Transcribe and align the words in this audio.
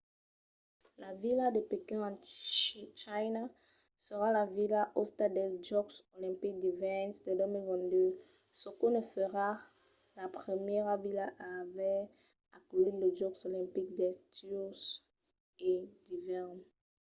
la 1.01 1.09
vila 1.23 1.45
de 1.55 1.61
pequín 1.71 2.01
en 2.09 2.15
china 3.01 3.43
serà 4.05 4.27
la 4.37 4.45
vila 4.57 4.81
òsta 5.01 5.25
dels 5.35 5.57
jòcs 5.69 5.95
olimpics 6.15 6.59
d’ivèrn 6.63 7.09
de 7.25 7.31
2022 7.39 8.11
çò 8.59 8.69
que 8.79 8.87
ne 8.93 9.01
farà 9.11 9.49
la 10.17 10.25
primièra 10.39 10.93
vila 11.05 11.25
a 11.47 11.47
aver 11.63 11.99
aculhit 12.57 12.95
los 13.01 13.13
jòcs 13.19 13.39
olimpics 13.49 13.95
d’estiu 13.97 14.61
e 15.69 15.71
d’ivèrn 16.07 16.57